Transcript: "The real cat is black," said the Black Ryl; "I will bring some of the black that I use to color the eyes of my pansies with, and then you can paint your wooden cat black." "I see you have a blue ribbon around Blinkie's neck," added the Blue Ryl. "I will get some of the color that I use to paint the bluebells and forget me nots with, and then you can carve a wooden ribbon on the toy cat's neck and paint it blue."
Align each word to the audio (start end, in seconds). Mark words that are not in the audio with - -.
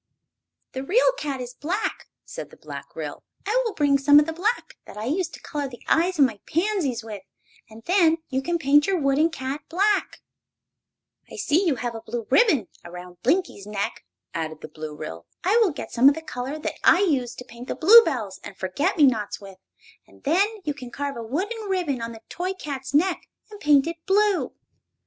"The 0.71 0.81
real 0.83 1.11
cat 1.15 1.39
is 1.41 1.53
black," 1.53 2.07
said 2.25 2.49
the 2.49 2.57
Black 2.57 2.95
Ryl; 2.95 3.21
"I 3.45 3.61
will 3.63 3.75
bring 3.75 3.99
some 3.99 4.19
of 4.19 4.25
the 4.25 4.33
black 4.33 4.73
that 4.85 4.97
I 4.97 5.05
use 5.05 5.27
to 5.29 5.39
color 5.39 5.67
the 5.69 5.83
eyes 5.87 6.17
of 6.17 6.25
my 6.25 6.39
pansies 6.47 7.03
with, 7.03 7.21
and 7.69 7.83
then 7.83 8.17
you 8.27 8.41
can 8.41 8.57
paint 8.57 8.87
your 8.87 8.97
wooden 8.99 9.29
cat 9.29 9.61
black." 9.69 10.21
"I 11.31 11.35
see 11.35 11.67
you 11.67 11.75
have 11.75 11.93
a 11.93 12.01
blue 12.01 12.25
ribbon 12.31 12.67
around 12.83 13.21
Blinkie's 13.21 13.67
neck," 13.67 14.03
added 14.33 14.61
the 14.61 14.67
Blue 14.69 14.95
Ryl. 14.95 15.27
"I 15.43 15.59
will 15.61 15.69
get 15.69 15.91
some 15.91 16.09
of 16.09 16.15
the 16.15 16.23
color 16.23 16.57
that 16.57 16.79
I 16.83 17.01
use 17.01 17.35
to 17.35 17.45
paint 17.45 17.67
the 17.67 17.75
bluebells 17.75 18.39
and 18.43 18.57
forget 18.57 18.97
me 18.97 19.03
nots 19.05 19.39
with, 19.39 19.59
and 20.07 20.23
then 20.23 20.47
you 20.63 20.73
can 20.73 20.89
carve 20.89 21.15
a 21.15 21.21
wooden 21.21 21.69
ribbon 21.69 22.01
on 22.01 22.11
the 22.11 22.23
toy 22.27 22.53
cat's 22.55 22.91
neck 22.95 23.27
and 23.51 23.59
paint 23.59 23.85
it 23.85 24.03
blue." 24.07 24.51